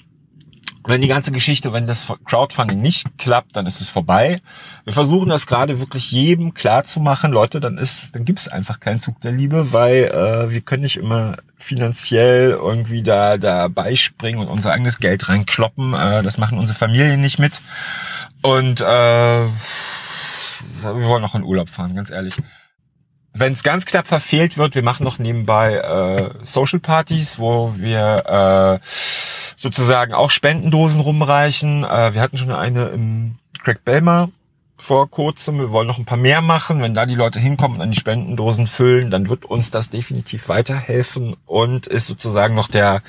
wenn 0.87 1.01
die 1.01 1.07
ganze 1.07 1.31
Geschichte, 1.31 1.73
wenn 1.73 1.85
das 1.85 2.07
Crowdfunding 2.25 2.81
nicht 2.81 3.17
klappt, 3.17 3.55
dann 3.55 3.65
ist 3.65 3.81
es 3.81 3.89
vorbei. 3.89 4.41
Wir 4.85 4.93
versuchen 4.93 5.29
das 5.29 5.45
gerade 5.45 5.79
wirklich 5.79 6.11
jedem 6.11 6.53
klar 6.53 6.85
zu 6.85 7.01
machen, 7.01 7.31
Leute, 7.31 7.59
dann 7.59 7.77
ist, 7.77 8.15
dann 8.15 8.25
gibt 8.25 8.39
es 8.39 8.47
einfach 8.47 8.79
keinen 8.79 8.99
Zug 8.99 9.19
der 9.21 9.33
Liebe, 9.33 9.73
weil 9.73 10.05
äh, 10.05 10.49
wir 10.49 10.61
können 10.61 10.83
nicht 10.83 10.97
immer 10.97 11.37
finanziell 11.57 12.51
irgendwie 12.51 13.03
da 13.03 13.37
da 13.37 13.67
beispringen 13.67 14.39
und 14.39 14.47
unser 14.47 14.71
eigenes 14.71 14.99
Geld 14.99 15.27
reinkloppen. 15.27 15.93
Äh, 15.93 16.23
das 16.23 16.37
machen 16.37 16.57
unsere 16.57 16.79
Familien 16.79 17.19
nicht 17.19 17.37
mit. 17.37 17.61
Und 18.41 18.81
äh, 18.81 18.85
wir 18.85 19.49
wollen 20.81 21.21
noch 21.21 21.35
in 21.35 21.43
Urlaub 21.43 21.69
fahren, 21.69 21.95
ganz 21.95 22.11
ehrlich 22.11 22.35
wenn 23.39 23.53
es 23.53 23.63
ganz 23.63 23.85
knapp 23.85 24.07
verfehlt 24.07 24.57
wird, 24.57 24.75
wir 24.75 24.83
machen 24.83 25.03
noch 25.03 25.19
nebenbei 25.19 25.75
äh, 25.75 26.45
Social 26.45 26.79
Partys, 26.79 27.39
wo 27.39 27.73
wir 27.75 28.79
äh, 28.81 28.87
sozusagen 29.57 30.13
auch 30.13 30.31
Spendendosen 30.31 31.01
rumreichen. 31.01 31.83
Äh, 31.83 32.13
wir 32.13 32.21
hatten 32.21 32.37
schon 32.37 32.51
eine 32.51 32.87
im 32.87 33.35
Craig 33.63 33.83
Belmer 33.83 34.29
vor 34.77 35.09
kurzem. 35.09 35.59
Wir 35.59 35.71
wollen 35.71 35.87
noch 35.87 35.97
ein 35.97 36.05
paar 36.05 36.17
mehr 36.17 36.41
machen. 36.41 36.81
Wenn 36.81 36.93
da 36.93 37.05
die 37.05 37.15
Leute 37.15 37.39
hinkommen 37.39 37.77
und 37.77 37.83
an 37.83 37.91
die 37.91 37.99
Spendendosen 37.99 38.67
füllen, 38.67 39.09
dann 39.09 39.27
wird 39.27 39.45
uns 39.45 39.71
das 39.71 39.89
definitiv 39.89 40.49
weiterhelfen 40.49 41.35
und 41.45 41.87
ist 41.87 42.07
sozusagen 42.07 42.55
noch 42.55 42.67
der, 42.67 43.01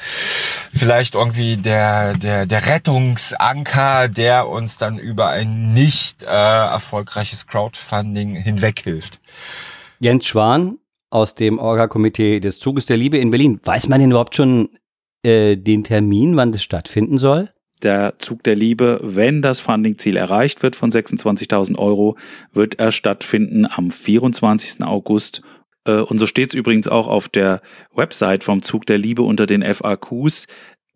vielleicht 0.75 1.15
irgendwie 1.15 1.57
der, 1.57 2.15
der, 2.15 2.47
der 2.47 2.67
Rettungsanker, 2.67 4.09
der 4.09 4.49
uns 4.49 4.79
dann 4.79 4.99
über 4.99 5.29
ein 5.29 5.75
nicht 5.75 6.23
äh, 6.23 6.27
erfolgreiches 6.27 7.47
Crowdfunding 7.47 8.35
hinweg 8.35 8.81
hilft. 8.81 9.21
Jens 10.01 10.27
Schwan 10.27 10.79
aus 11.11 11.35
dem 11.35 11.59
Orga-Komitee 11.59 12.41
des 12.41 12.59
Zuges 12.59 12.87
der 12.87 12.97
Liebe 12.97 13.19
in 13.19 13.31
Berlin. 13.31 13.61
Weiß 13.65 13.89
man 13.89 14.01
denn 14.01 14.11
überhaupt 14.11 14.35
schon 14.35 14.69
äh, 15.23 15.57
den 15.57 15.85
Termin, 15.85 16.37
wann 16.37 16.53
das 16.53 16.63
stattfinden 16.63 17.19
soll? 17.19 17.51
Der 17.83 18.19
Zug 18.19 18.43
der 18.43 18.57
Liebe, 18.57 19.01
wenn 19.03 19.41
das 19.41 19.61
Funding-Ziel 19.61 20.17
erreicht 20.17 20.63
wird 20.63 20.77
von 20.77 20.91
26.000 20.91 21.79
Euro, 21.79 22.17
wird 22.53 22.79
er 22.79 22.93
stattfinden 22.93 23.67
am 23.67 23.91
24. 23.91 24.83
August. 24.85 25.43
Äh, 25.85 26.01
und 26.01 26.19
so 26.19 26.27
steht 26.27 26.51
es 26.51 26.55
übrigens 26.55 26.89
auch 26.89 27.09
auf 27.09 27.29
der 27.29 27.61
Website 27.95 28.45
vom 28.45 28.63
Zug 28.63 28.87
der 28.87 28.99
Liebe 28.99 29.23
unter 29.23 29.47
den 29.47 29.63
FAQs. 29.63 30.47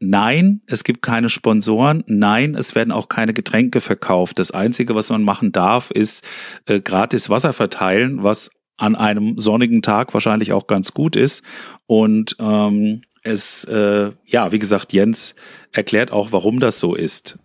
Nein, 0.00 0.62
es 0.66 0.82
gibt 0.82 1.02
keine 1.02 1.28
Sponsoren. 1.28 2.02
Nein, 2.08 2.56
es 2.56 2.74
werden 2.74 2.90
auch 2.90 3.08
keine 3.08 3.32
Getränke 3.32 3.80
verkauft. 3.80 4.40
Das 4.40 4.50
Einzige, 4.50 4.96
was 4.96 5.10
man 5.10 5.22
machen 5.22 5.52
darf, 5.52 5.92
ist 5.92 6.24
äh, 6.66 6.80
gratis 6.80 7.30
Wasser 7.30 7.52
verteilen, 7.52 8.24
was 8.24 8.50
an 8.76 8.94
einem 8.94 9.38
sonnigen 9.38 9.82
Tag 9.82 10.12
wahrscheinlich 10.14 10.52
auch 10.52 10.66
ganz 10.66 10.92
gut 10.92 11.16
ist. 11.16 11.42
Und 11.86 12.36
ähm, 12.38 13.02
es, 13.22 13.64
äh, 13.64 14.10
ja, 14.26 14.52
wie 14.52 14.58
gesagt, 14.58 14.92
Jens 14.92 15.34
erklärt 15.72 16.10
auch, 16.10 16.32
warum 16.32 16.60
das 16.60 16.78
so 16.78 16.94
ist. 16.94 17.38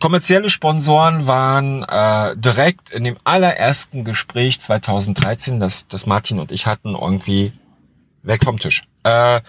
Kommerzielle 0.00 0.50
Sponsoren 0.50 1.26
waren 1.26 1.82
äh, 1.82 2.36
direkt 2.36 2.90
in 2.90 3.02
dem 3.02 3.16
allerersten 3.24 4.04
Gespräch 4.04 4.60
2013, 4.60 5.58
das, 5.58 5.88
das 5.88 6.06
Martin 6.06 6.38
und 6.38 6.52
ich 6.52 6.66
hatten, 6.66 6.94
irgendwie 6.94 7.52
weg 8.22 8.44
vom 8.44 8.60
Tisch. 8.60 8.84
Äh, 9.02 9.40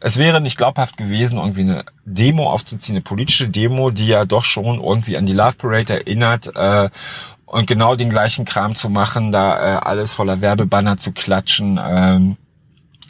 es 0.00 0.16
wäre 0.16 0.40
nicht 0.40 0.56
glaubhaft 0.56 0.96
gewesen, 0.96 1.38
irgendwie 1.38 1.60
eine 1.60 1.84
Demo 2.06 2.50
aufzuziehen, 2.50 2.96
eine 2.96 3.02
politische 3.02 3.50
Demo, 3.50 3.90
die 3.90 4.06
ja 4.06 4.24
doch 4.24 4.44
schon 4.44 4.82
irgendwie 4.82 5.18
an 5.18 5.26
die 5.26 5.34
Love 5.34 5.56
Parade 5.58 5.92
erinnert 5.92 6.50
äh, 6.56 6.88
und 7.50 7.66
genau 7.66 7.96
den 7.96 8.10
gleichen 8.10 8.44
Kram 8.44 8.76
zu 8.76 8.88
machen, 8.88 9.32
da 9.32 9.58
äh, 9.58 9.80
alles 9.80 10.12
voller 10.12 10.40
Werbebanner 10.40 10.96
zu 10.98 11.10
klatschen 11.10 11.80
ähm, 11.82 12.36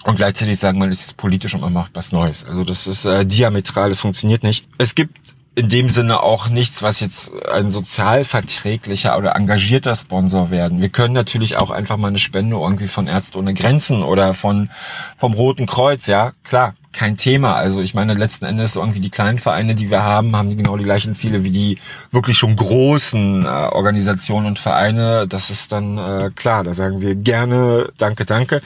und 0.04 0.16
gleichzeitig 0.16 0.58
sagen, 0.58 0.78
man 0.78 0.90
ist 0.90 1.18
politisch 1.18 1.54
und 1.54 1.60
man 1.60 1.74
macht 1.74 1.90
was 1.94 2.10
Neues. 2.10 2.46
Also 2.46 2.64
das 2.64 2.86
ist 2.86 3.04
äh, 3.04 3.26
diametral, 3.26 3.90
das 3.90 4.00
funktioniert 4.00 4.42
nicht. 4.42 4.66
Es 4.78 4.94
gibt 4.94 5.34
in 5.60 5.68
dem 5.68 5.90
Sinne 5.90 6.22
auch 6.22 6.48
nichts, 6.48 6.82
was 6.82 7.00
jetzt 7.00 7.30
ein 7.52 7.70
sozialverträglicher 7.70 9.18
oder 9.18 9.36
engagierter 9.36 9.94
Sponsor 9.94 10.50
werden. 10.50 10.80
Wir 10.80 10.88
können 10.88 11.12
natürlich 11.12 11.58
auch 11.58 11.70
einfach 11.70 11.98
mal 11.98 12.08
eine 12.08 12.18
Spende 12.18 12.56
irgendwie 12.56 12.88
von 12.88 13.06
Ärzte 13.06 13.38
ohne 13.38 13.52
Grenzen 13.52 14.02
oder 14.02 14.32
von 14.32 14.70
vom 15.18 15.34
Roten 15.34 15.66
Kreuz, 15.66 16.06
ja, 16.06 16.32
klar, 16.44 16.72
kein 16.92 17.18
Thema. 17.18 17.56
Also 17.56 17.82
ich 17.82 17.92
meine, 17.92 18.14
letzten 18.14 18.46
Endes 18.46 18.76
irgendwie 18.76 19.00
die 19.00 19.10
kleinen 19.10 19.38
Vereine, 19.38 19.74
die 19.74 19.90
wir 19.90 20.02
haben, 20.02 20.34
haben 20.34 20.56
genau 20.56 20.78
die 20.78 20.84
gleichen 20.84 21.12
Ziele 21.12 21.44
wie 21.44 21.50
die 21.50 21.78
wirklich 22.10 22.38
schon 22.38 22.56
großen 22.56 23.44
äh, 23.44 23.46
Organisationen 23.46 24.46
und 24.46 24.58
Vereine. 24.58 25.28
Das 25.28 25.50
ist 25.50 25.72
dann 25.72 25.98
äh, 25.98 26.30
klar, 26.34 26.64
da 26.64 26.72
sagen 26.72 27.02
wir 27.02 27.16
gerne 27.16 27.90
Danke, 27.98 28.24
danke. 28.24 28.62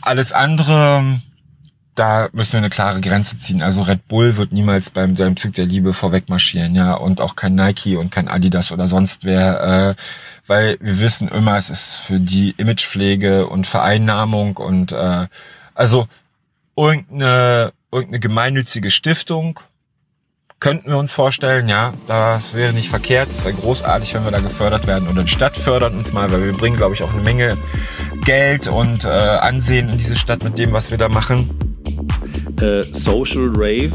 Alles 0.00 0.32
andere 0.32 1.20
da 1.96 2.28
müssen 2.32 2.52
wir 2.52 2.58
eine 2.58 2.70
klare 2.70 3.00
Grenze 3.00 3.38
ziehen. 3.38 3.62
Also 3.62 3.82
Red 3.82 4.06
Bull 4.06 4.36
wird 4.36 4.52
niemals 4.52 4.90
beim 4.90 5.16
seinem 5.16 5.36
Zug 5.36 5.54
der 5.54 5.64
Liebe 5.64 5.94
vorweg 5.94 6.28
marschieren, 6.28 6.74
ja, 6.74 6.94
und 6.94 7.20
auch 7.20 7.36
kein 7.36 7.54
Nike 7.54 7.96
und 7.96 8.12
kein 8.12 8.28
Adidas 8.28 8.70
oder 8.70 8.86
sonst 8.86 9.24
wer, 9.24 9.96
äh, 9.96 10.02
weil 10.46 10.76
wir 10.80 11.00
wissen 11.00 11.28
immer, 11.28 11.56
es 11.56 11.70
ist 11.70 11.94
für 11.94 12.20
die 12.20 12.54
Imagepflege 12.58 13.46
und 13.46 13.66
Vereinnahmung 13.66 14.58
und 14.58 14.92
äh, 14.92 15.26
also 15.74 16.06
irgendeine, 16.76 17.72
irgendeine 17.90 18.20
gemeinnützige 18.20 18.90
Stiftung 18.90 19.58
könnten 20.60 20.90
wir 20.90 20.98
uns 20.98 21.12
vorstellen, 21.12 21.68
ja, 21.68 21.92
das 22.08 22.54
wäre 22.54 22.72
nicht 22.72 22.88
verkehrt, 22.88 23.28
es 23.30 23.44
wäre 23.44 23.54
großartig, 23.54 24.14
wenn 24.14 24.24
wir 24.24 24.30
da 24.30 24.40
gefördert 24.40 24.86
werden 24.86 25.08
oder 25.08 25.22
die 25.22 25.30
Stadt 25.30 25.56
fördert 25.56 25.94
uns 25.94 26.12
mal, 26.12 26.30
weil 26.30 26.44
wir 26.44 26.52
bringen, 26.52 26.76
glaube 26.76 26.94
ich, 26.94 27.02
auch 27.02 27.12
eine 27.12 27.22
Menge 27.22 27.56
Geld 28.24 28.66
und 28.68 29.04
äh, 29.04 29.08
Ansehen 29.08 29.88
in 29.88 29.98
diese 29.98 30.16
Stadt 30.16 30.44
mit 30.44 30.58
dem, 30.58 30.72
was 30.72 30.90
wir 30.90 30.98
da 30.98 31.08
machen 31.08 31.65
äh, 32.60 32.82
Social 32.82 33.50
Rave 33.54 33.92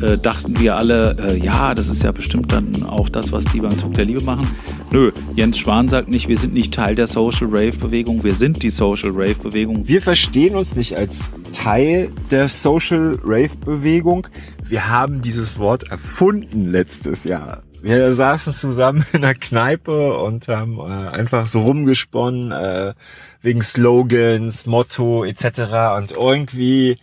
äh, 0.00 0.18
dachten 0.18 0.58
wir 0.58 0.76
alle, 0.76 1.16
äh, 1.18 1.38
ja, 1.38 1.74
das 1.74 1.88
ist 1.88 2.02
ja 2.02 2.12
bestimmt 2.12 2.52
dann 2.52 2.82
auch 2.82 3.08
das, 3.08 3.32
was 3.32 3.44
die 3.46 3.60
beim 3.60 3.76
Zug 3.76 3.94
der 3.94 4.04
Liebe 4.04 4.22
machen. 4.22 4.46
Nö, 4.90 5.12
Jens 5.34 5.58
Schwan 5.58 5.88
sagt 5.88 6.08
nicht, 6.08 6.28
wir 6.28 6.36
sind 6.36 6.52
nicht 6.52 6.74
Teil 6.74 6.94
der 6.94 7.06
Social 7.06 7.48
Rave 7.50 7.78
Bewegung, 7.78 8.22
wir 8.24 8.34
sind 8.34 8.62
die 8.62 8.70
Social 8.70 9.10
Rave 9.10 9.36
Bewegung. 9.36 9.86
Wir 9.88 10.02
verstehen 10.02 10.54
uns 10.56 10.76
nicht 10.76 10.96
als 10.96 11.32
Teil 11.52 12.10
der 12.30 12.48
Social 12.48 13.18
Rave 13.24 13.56
Bewegung. 13.64 14.26
Wir 14.64 14.88
haben 14.88 15.22
dieses 15.22 15.58
Wort 15.58 15.90
erfunden 15.90 16.70
letztes 16.70 17.24
Jahr. 17.24 17.62
Wir 17.82 18.12
saßen 18.12 18.52
zusammen 18.52 19.04
in 19.12 19.24
einer 19.24 19.34
Kneipe 19.34 20.16
und 20.18 20.46
haben 20.48 20.78
äh, 20.78 20.82
einfach 20.82 21.46
so 21.46 21.62
rumgesponnen 21.62 22.52
äh, 22.52 22.94
wegen 23.40 23.62
Slogans, 23.62 24.66
Motto 24.66 25.24
etc. 25.24 25.96
Und 25.96 26.12
irgendwie 26.12 26.98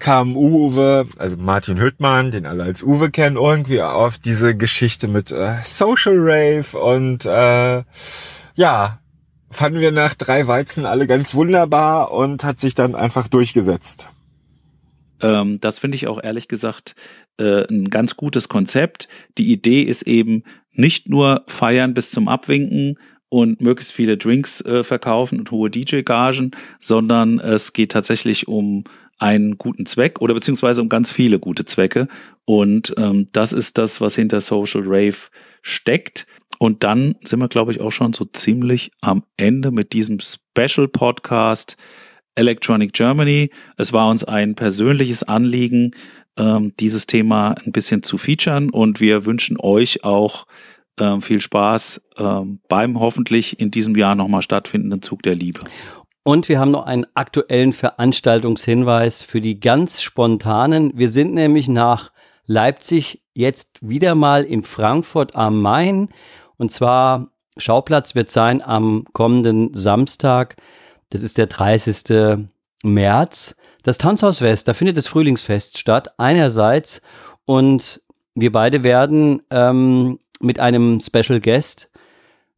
kam 0.00 0.36
Uwe, 0.36 1.06
also 1.18 1.36
Martin 1.36 1.80
Hüttmann, 1.80 2.30
den 2.30 2.46
alle 2.46 2.64
als 2.64 2.82
Uwe 2.82 3.10
kennen, 3.10 3.36
irgendwie 3.36 3.82
auf 3.82 4.18
diese 4.18 4.56
Geschichte 4.56 5.08
mit 5.08 5.32
äh, 5.32 5.56
Social 5.62 6.16
Rave 6.16 6.78
und 6.78 7.24
äh, 7.26 7.82
ja, 8.54 9.00
fanden 9.50 9.80
wir 9.80 9.92
nach 9.92 10.14
drei 10.14 10.46
Weizen 10.46 10.84
alle 10.84 11.06
ganz 11.06 11.34
wunderbar 11.34 12.12
und 12.12 12.44
hat 12.44 12.58
sich 12.58 12.74
dann 12.74 12.94
einfach 12.94 13.28
durchgesetzt. 13.28 14.08
Ähm, 15.20 15.60
das 15.60 15.78
finde 15.78 15.96
ich 15.96 16.06
auch 16.06 16.22
ehrlich 16.22 16.48
gesagt 16.48 16.94
äh, 17.38 17.66
ein 17.68 17.90
ganz 17.90 18.16
gutes 18.16 18.48
Konzept. 18.48 19.08
Die 19.38 19.52
Idee 19.52 19.82
ist 19.82 20.02
eben 20.02 20.42
nicht 20.72 21.08
nur 21.08 21.44
feiern 21.46 21.94
bis 21.94 22.10
zum 22.10 22.28
Abwinken 22.28 22.98
und 23.28 23.60
möglichst 23.60 23.92
viele 23.92 24.16
Drinks 24.16 24.60
äh, 24.60 24.84
verkaufen 24.84 25.40
und 25.40 25.50
hohe 25.50 25.70
DJ-Gagen, 25.70 26.52
sondern 26.78 27.40
es 27.40 27.72
geht 27.72 27.92
tatsächlich 27.92 28.48
um 28.48 28.84
einen 29.18 29.58
guten 29.58 29.86
Zweck 29.86 30.20
oder 30.20 30.34
beziehungsweise 30.34 30.82
um 30.82 30.88
ganz 30.88 31.10
viele 31.10 31.38
gute 31.38 31.64
Zwecke. 31.64 32.08
Und 32.44 32.94
ähm, 32.96 33.28
das 33.32 33.52
ist 33.52 33.78
das, 33.78 34.00
was 34.00 34.14
hinter 34.14 34.40
Social 34.40 34.82
Rave 34.84 35.28
steckt. 35.62 36.26
Und 36.58 36.84
dann 36.84 37.16
sind 37.24 37.40
wir, 37.40 37.48
glaube 37.48 37.72
ich, 37.72 37.80
auch 37.80 37.90
schon 37.90 38.12
so 38.12 38.24
ziemlich 38.24 38.90
am 39.00 39.24
Ende 39.36 39.70
mit 39.70 39.92
diesem 39.92 40.18
Special 40.20 40.88
Podcast 40.88 41.76
Electronic 42.34 42.92
Germany. 42.92 43.50
Es 43.76 43.92
war 43.92 44.08
uns 44.08 44.24
ein 44.24 44.54
persönliches 44.54 45.22
Anliegen, 45.22 45.92
ähm, 46.36 46.72
dieses 46.80 47.06
Thema 47.06 47.54
ein 47.64 47.72
bisschen 47.72 48.02
zu 48.02 48.18
featuren 48.18 48.70
und 48.70 49.00
wir 49.00 49.24
wünschen 49.24 49.56
euch 49.60 50.04
auch 50.04 50.46
ähm, 50.98 51.22
viel 51.22 51.40
Spaß 51.40 52.00
ähm, 52.18 52.60
beim 52.68 52.98
hoffentlich 53.00 53.60
in 53.60 53.70
diesem 53.70 53.96
Jahr 53.96 54.14
nochmal 54.14 54.42
stattfindenden 54.42 55.02
Zug 55.02 55.22
der 55.22 55.34
Liebe. 55.34 55.60
Und 56.24 56.48
wir 56.48 56.58
haben 56.58 56.70
noch 56.70 56.86
einen 56.86 57.06
aktuellen 57.12 57.74
Veranstaltungshinweis 57.74 59.22
für 59.22 59.42
die 59.42 59.60
ganz 59.60 60.00
spontanen. 60.00 60.92
Wir 60.94 61.10
sind 61.10 61.34
nämlich 61.34 61.68
nach 61.68 62.12
Leipzig 62.46 63.22
jetzt 63.34 63.78
wieder 63.82 64.14
mal 64.14 64.42
in 64.42 64.62
Frankfurt 64.62 65.36
am 65.36 65.60
Main 65.60 66.08
Und 66.56 66.72
zwar 66.72 67.28
Schauplatz 67.58 68.14
wird 68.14 68.30
sein 68.30 68.62
am 68.62 69.04
kommenden 69.12 69.74
Samstag. 69.74 70.56
Das 71.10 71.22
ist 71.22 71.36
der 71.36 71.46
30. 71.46 72.38
März. 72.82 73.56
Das 73.82 73.98
Tanzhaus 73.98 74.40
West, 74.40 74.66
da 74.66 74.72
findet 74.72 74.96
das 74.96 75.06
Frühlingsfest 75.06 75.76
statt. 75.76 76.14
Einerseits 76.16 77.02
und 77.44 78.00
wir 78.34 78.50
beide 78.50 78.82
werden 78.82 79.42
ähm, 79.50 80.18
mit 80.40 80.58
einem 80.58 81.00
Special 81.00 81.38
Guest 81.40 81.90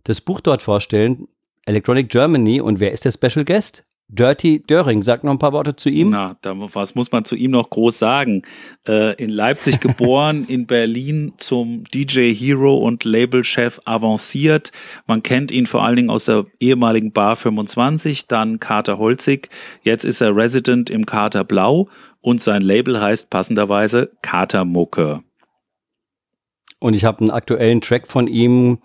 das 0.04 0.20
Buch 0.20 0.40
dort 0.40 0.62
vorstellen, 0.62 1.26
Electronic 1.66 2.08
Germany. 2.08 2.60
Und 2.60 2.80
wer 2.80 2.92
ist 2.92 3.04
der 3.04 3.12
Special 3.12 3.44
Guest? 3.44 3.84
Dirty 4.08 4.62
Döring, 4.62 5.02
sag 5.02 5.24
noch 5.24 5.32
ein 5.32 5.40
paar 5.40 5.52
Worte 5.52 5.74
zu 5.74 5.88
ihm. 5.88 6.10
Na, 6.10 6.36
da, 6.40 6.54
was 6.56 6.94
muss 6.94 7.10
man 7.10 7.24
zu 7.24 7.34
ihm 7.34 7.50
noch 7.50 7.70
groß 7.70 7.98
sagen? 7.98 8.42
Äh, 8.86 9.14
in 9.16 9.30
Leipzig 9.30 9.80
geboren, 9.80 10.44
in 10.48 10.66
Berlin 10.66 11.32
zum 11.38 11.84
DJ 11.92 12.32
Hero 12.32 12.76
und 12.76 13.02
Labelchef 13.02 13.80
avanciert. 13.84 14.70
Man 15.08 15.24
kennt 15.24 15.50
ihn 15.50 15.66
vor 15.66 15.84
allen 15.84 15.96
Dingen 15.96 16.10
aus 16.10 16.26
der 16.26 16.46
ehemaligen 16.60 17.12
Bar 17.12 17.34
25, 17.34 18.28
dann 18.28 18.60
Kater 18.60 18.98
Holzig. 18.98 19.48
Jetzt 19.82 20.04
ist 20.04 20.20
er 20.20 20.36
Resident 20.36 20.88
im 20.88 21.04
Kater 21.04 21.42
Blau 21.42 21.88
und 22.20 22.40
sein 22.40 22.62
Label 22.62 23.00
heißt 23.00 23.28
passenderweise 23.28 24.12
Kater 24.22 24.64
Mucke. 24.64 25.24
Und 26.78 26.94
ich 26.94 27.04
habe 27.04 27.20
einen 27.20 27.30
aktuellen 27.30 27.80
Track 27.80 28.06
von 28.06 28.28
ihm 28.28 28.78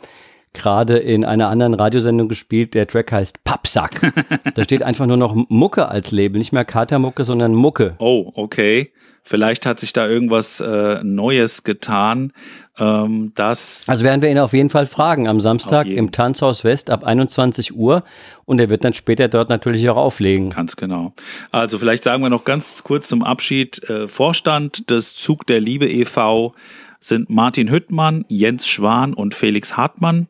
gerade 0.54 0.98
in 0.98 1.26
einer 1.26 1.50
anderen 1.50 1.74
Radiosendung 1.74 2.28
gespielt. 2.28 2.74
Der 2.74 2.88
Track 2.88 3.12
heißt 3.12 3.44
Pappsack. 3.44 4.14
da 4.56 4.64
steht 4.64 4.84
einfach 4.84 5.06
nur 5.06 5.18
noch 5.18 5.36
Mucke 5.50 5.88
als 5.88 6.12
Label, 6.12 6.40
nicht 6.40 6.52
mehr 6.52 6.66
Katermucke, 6.66 7.24
sondern 7.24 7.54
Mucke. 7.54 7.96
Oh, 8.00 8.32
okay. 8.36 8.92
Vielleicht 9.24 9.68
hat 9.68 9.80
sich 9.80 9.94
da 9.94 10.08
irgendwas 10.08 10.60
äh, 10.62 11.00
Neues 11.04 11.64
getan. 11.64 12.34
Ähm, 12.80 13.34
das 13.36 13.88
also 13.88 14.04
werden 14.04 14.24
wir 14.24 14.32
ihn 14.32 14.40
auf 14.40 14.54
jeden 14.54 14.72
Fall 14.72 14.88
fragen 14.88 15.28
am 15.28 15.40
Samstag 15.40 15.86
im 15.86 16.12
Tanzhaus 16.12 16.64
West 16.64 16.90
ab 16.90 17.04
21 17.04 17.76
Uhr 17.76 18.04
und 18.46 18.60
er 18.60 18.70
wird 18.70 18.84
dann 18.84 18.94
später 18.94 19.28
dort 19.28 19.50
natürlich 19.50 19.88
auch 19.90 19.98
auflegen. 19.98 20.50
Ganz 20.50 20.76
genau. 20.76 21.14
Also 21.52 21.78
vielleicht 21.78 22.04
sagen 22.04 22.24
wir 22.24 22.32
noch 22.32 22.46
ganz 22.46 22.82
kurz 22.84 23.08
zum 23.08 23.24
Abschied. 23.24 23.88
Äh, 23.90 24.08
Vorstand 24.08 24.90
des 24.90 25.16
Zug 25.16 25.46
der 25.46 25.60
Liebe 25.60 25.88
e.V 25.88 26.56
sind 27.02 27.30
Martin 27.30 27.70
Hüttmann, 27.70 28.24
Jens 28.30 28.68
Schwan 28.68 29.14
und 29.14 29.36
Felix 29.36 29.76
Hartmann. 29.76 30.28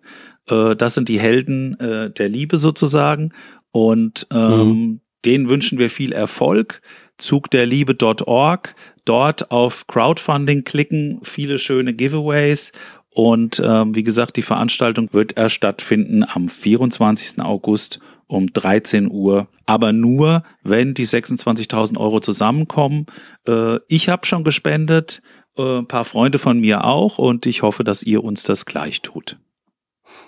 Äh, 0.49 0.75
das 0.75 0.95
sind 0.95 1.09
die 1.09 1.19
Helden 1.19 1.79
äh, 1.79 2.09
der 2.09 2.29
Liebe 2.29 2.57
sozusagen. 2.57 3.33
Und 3.71 4.27
ähm, 4.31 4.67
mhm. 4.67 5.01
denen 5.25 5.49
wünschen 5.49 5.77
wir 5.77 5.89
viel 5.89 6.13
Erfolg. 6.13 6.81
Zugderliebe.org. 7.17 8.75
Dort 9.05 9.51
auf 9.51 9.85
Crowdfunding 9.87 10.63
klicken, 10.63 11.19
viele 11.23 11.59
schöne 11.59 11.93
Giveaways. 11.93 12.71
Und 13.13 13.61
ähm, 13.63 13.93
wie 13.93 14.03
gesagt, 14.03 14.37
die 14.37 14.41
Veranstaltung 14.41 15.09
wird 15.11 15.37
erst 15.37 15.55
stattfinden 15.55 16.23
am 16.23 16.47
24. 16.47 17.41
August 17.41 17.99
um 18.27 18.53
13 18.53 19.11
Uhr. 19.11 19.49
Aber 19.65 19.91
nur, 19.91 20.43
wenn 20.63 20.93
die 20.93 21.05
26.000 21.05 21.97
Euro 21.97 22.21
zusammenkommen. 22.21 23.07
Äh, 23.45 23.79
ich 23.89 24.07
habe 24.07 24.25
schon 24.25 24.45
gespendet 24.45 25.21
ein 25.57 25.87
paar 25.87 26.05
Freunde 26.05 26.39
von 26.39 26.59
mir 26.59 26.85
auch 26.85 27.17
und 27.17 27.45
ich 27.45 27.61
hoffe, 27.61 27.83
dass 27.83 28.03
ihr 28.03 28.23
uns 28.23 28.43
das 28.43 28.65
gleich 28.65 29.01
tut. 29.01 29.37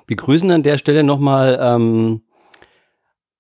Wir 0.08 0.18
grüßen 0.18 0.52
an 0.52 0.64
der 0.64 0.78
Stelle 0.78 1.04
nochmal 1.04 1.58
ähm, 1.62 2.22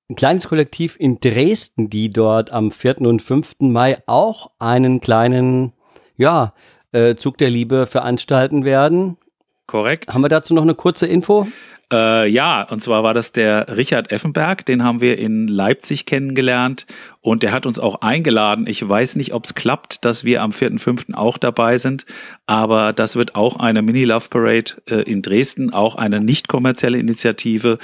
ein 0.09 0.15
kleines 0.15 0.47
Kollektiv 0.47 0.95
in 0.99 1.19
Dresden, 1.19 1.89
die 1.89 2.11
dort 2.11 2.51
am 2.51 2.71
4. 2.71 3.01
und 3.01 3.21
5. 3.21 3.55
Mai 3.59 3.97
auch 4.05 4.51
einen 4.59 5.01
kleinen 5.01 5.73
ja, 6.17 6.53
äh, 6.91 7.15
Zug 7.15 7.37
der 7.37 7.49
Liebe 7.49 7.85
veranstalten 7.85 8.65
werden. 8.65 9.17
Korrekt. 9.65 10.13
Haben 10.13 10.21
wir 10.21 10.29
dazu 10.29 10.53
noch 10.53 10.61
eine 10.61 10.75
kurze 10.75 11.07
Info? 11.07 11.47
Äh, 11.91 12.27
ja, 12.29 12.63
und 12.63 12.81
zwar 12.81 13.03
war 13.03 13.13
das 13.13 13.31
der 13.31 13.75
Richard 13.75 14.11
Effenberg, 14.11 14.65
den 14.65 14.83
haben 14.83 15.01
wir 15.01 15.17
in 15.19 15.47
Leipzig 15.47 16.05
kennengelernt 16.05 16.85
und 17.21 17.43
der 17.43 17.51
hat 17.51 17.65
uns 17.65 17.77
auch 17.77 18.01
eingeladen. 18.01 18.67
Ich 18.67 18.87
weiß 18.87 19.15
nicht, 19.15 19.33
ob 19.33 19.45
es 19.45 19.53
klappt, 19.53 20.05
dass 20.05 20.23
wir 20.23 20.41
am 20.41 20.51
4.5. 20.51 21.13
auch 21.13 21.37
dabei 21.37 21.77
sind, 21.77 22.05
aber 22.45 22.93
das 22.93 23.15
wird 23.15 23.35
auch 23.35 23.57
eine 23.57 23.81
Mini-Love 23.81 24.29
Parade 24.29 24.81
äh, 24.89 25.01
in 25.03 25.21
Dresden, 25.21 25.73
auch 25.73 25.95
eine 25.95 26.19
nicht 26.19 26.47
kommerzielle 26.47 26.97
Initiative. 26.97 27.77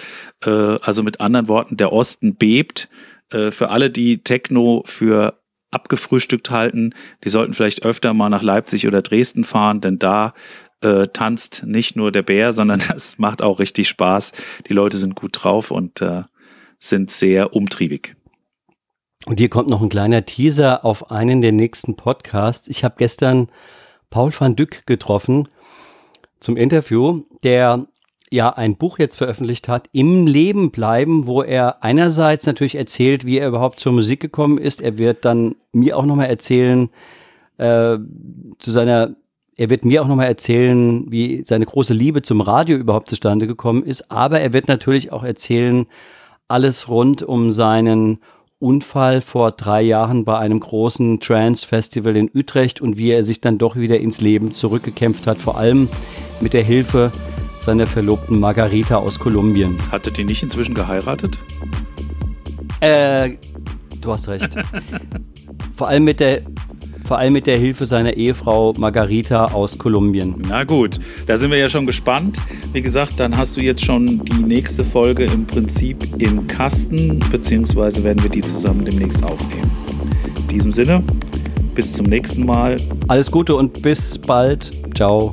Äh, 0.43 0.49
also 0.49 1.03
mit 1.03 1.19
anderen 1.19 1.47
Worten, 1.47 1.77
der 1.77 1.91
Osten 1.91 2.35
bebt. 2.35 2.89
Äh, 3.31 3.51
für 3.51 3.69
alle, 3.69 3.89
die 3.89 4.23
Techno 4.23 4.83
für 4.85 5.39
abgefrühstückt 5.71 6.49
halten, 6.49 6.93
die 7.23 7.29
sollten 7.29 7.53
vielleicht 7.53 7.83
öfter 7.83 8.13
mal 8.13 8.29
nach 8.29 8.41
Leipzig 8.41 8.88
oder 8.88 9.01
Dresden 9.01 9.43
fahren, 9.43 9.81
denn 9.81 9.99
da 9.99 10.33
äh, 10.81 11.07
tanzt 11.07 11.63
nicht 11.65 11.95
nur 11.95 12.11
der 12.11 12.23
Bär, 12.23 12.53
sondern 12.53 12.81
das 12.89 13.17
macht 13.17 13.41
auch 13.41 13.59
richtig 13.59 13.89
Spaß. 13.89 14.31
Die 14.67 14.73
Leute 14.73 14.97
sind 14.97 15.15
gut 15.15 15.43
drauf 15.43 15.71
und 15.71 16.01
äh, 16.01 16.23
sind 16.79 17.11
sehr 17.11 17.53
umtriebig. 17.53 18.15
Und 19.25 19.39
hier 19.39 19.49
kommt 19.49 19.69
noch 19.69 19.81
ein 19.81 19.89
kleiner 19.89 20.25
Teaser 20.25 20.85
auf 20.85 21.11
einen 21.11 21.41
der 21.41 21.51
nächsten 21.51 21.95
Podcasts. 21.95 22.69
Ich 22.69 22.83
habe 22.83 22.95
gestern 22.97 23.47
Paul 24.09 24.31
van 24.37 24.55
Dyck 24.55 24.85
getroffen 24.85 25.49
zum 26.39 26.55
Interview, 26.55 27.23
der 27.43 27.87
ja 28.31 28.49
ein 28.49 28.77
Buch 28.77 28.99
jetzt 28.99 29.17
veröffentlicht 29.17 29.67
hat, 29.67 29.89
Im 29.91 30.27
Leben 30.27 30.71
bleiben, 30.71 31.25
wo 31.25 31.41
er 31.41 31.83
einerseits 31.83 32.45
natürlich 32.45 32.75
erzählt, 32.75 33.25
wie 33.25 33.39
er 33.39 33.47
überhaupt 33.47 33.79
zur 33.79 33.91
Musik 33.91 34.19
gekommen 34.19 34.57
ist. 34.57 34.81
Er 34.81 34.97
wird 34.97 35.25
dann 35.25 35.55
mir 35.73 35.97
auch 35.97 36.05
nochmal 36.05 36.27
erzählen, 36.27 36.89
äh, 37.57 37.97
zu 38.59 38.71
seiner 38.71 39.15
er 39.59 39.69
wird 39.69 39.83
mir 39.83 40.01
auch 40.01 40.07
nochmal 40.07 40.27
erzählen, 40.27 41.11
wie 41.11 41.43
seine 41.45 41.65
große 41.65 41.93
Liebe 41.93 42.21
zum 42.21 42.39
Radio 42.39 42.77
überhaupt 42.77 43.09
zustande 43.09 43.45
gekommen 43.45 43.83
ist. 43.83 44.09
Aber 44.09 44.39
er 44.39 44.53
wird 44.53 44.69
natürlich 44.69 45.11
auch 45.11 45.21
erzählen, 45.21 45.85
alles 46.47 46.87
rund 46.87 47.23
um 47.23 47.51
seinen 47.51 48.19
Unfall 48.59 49.19
vor 49.19 49.51
drei 49.51 49.81
Jahren 49.81 50.23
bei 50.23 50.37
einem 50.37 50.61
großen 50.61 51.19
Trance-Festival 51.19 52.15
in 52.15 52.31
Utrecht 52.33 52.79
und 52.79 52.95
wie 52.95 53.11
er 53.11 53.23
sich 53.23 53.41
dann 53.41 53.57
doch 53.57 53.75
wieder 53.75 53.99
ins 53.99 54.21
Leben 54.21 54.53
zurückgekämpft 54.53 55.27
hat, 55.27 55.37
vor 55.37 55.57
allem 55.57 55.89
mit 56.39 56.53
der 56.53 56.63
Hilfe 56.63 57.11
seiner 57.59 57.85
Verlobten 57.85 58.39
Margarita 58.39 58.95
aus 58.95 59.19
Kolumbien. 59.19 59.77
Hatte 59.91 60.09
die 60.09 60.23
nicht 60.23 60.41
inzwischen 60.41 60.73
geheiratet? 60.73 61.37
Äh, 62.79 63.31
du 63.99 64.09
hast 64.13 64.29
recht. 64.29 64.55
vor 65.75 65.89
allem 65.89 66.05
mit 66.05 66.21
der 66.21 66.43
vor 67.09 67.17
allem 67.17 67.33
mit 67.33 67.47
der 67.47 67.57
Hilfe 67.57 67.87
seiner 67.87 68.13
Ehefrau 68.17 68.71
Margarita 68.77 69.45
aus 69.45 69.79
Kolumbien. 69.79 70.35
Na 70.47 70.63
gut, 70.63 70.99
da 71.25 71.37
sind 71.37 71.49
wir 71.49 71.57
ja 71.57 71.67
schon 71.67 71.87
gespannt. 71.87 72.37
Wie 72.71 72.83
gesagt, 72.83 73.19
dann 73.19 73.35
hast 73.35 73.57
du 73.57 73.61
jetzt 73.61 73.83
schon 73.83 74.23
die 74.25 74.43
nächste 74.43 74.85
Folge 74.85 75.25
im 75.25 75.47
Prinzip 75.47 75.97
im 76.19 76.45
Kasten, 76.45 77.19
beziehungsweise 77.31 78.03
werden 78.03 78.21
wir 78.21 78.29
die 78.29 78.41
zusammen 78.41 78.85
demnächst 78.85 79.23
aufnehmen. 79.23 79.71
In 80.41 80.47
diesem 80.49 80.71
Sinne, 80.71 81.01
bis 81.73 81.93
zum 81.93 82.05
nächsten 82.05 82.45
Mal. 82.45 82.77
Alles 83.07 83.31
Gute 83.31 83.55
und 83.55 83.81
bis 83.81 84.15
bald. 84.19 84.69
Ciao. 84.93 85.31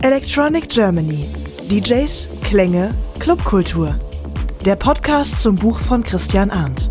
Electronic 0.00 0.66
Germany. 0.70 1.26
DJs, 1.70 2.28
Klänge, 2.42 2.94
Clubkultur. 3.18 4.00
Der 4.64 4.74
Podcast 4.74 5.40
zum 5.40 5.54
Buch 5.54 5.78
von 5.78 6.02
Christian 6.02 6.50
Arndt. 6.50 6.87